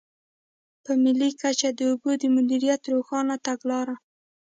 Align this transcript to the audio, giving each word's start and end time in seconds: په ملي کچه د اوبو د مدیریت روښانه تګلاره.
په 0.83 0.91
ملي 1.03 1.29
کچه 1.41 1.69
د 1.73 1.79
اوبو 1.89 2.11
د 2.21 2.23
مدیریت 2.35 2.81
روښانه 2.95 3.35
تګلاره. 3.47 3.95